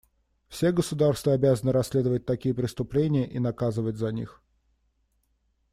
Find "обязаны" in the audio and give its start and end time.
1.33-1.71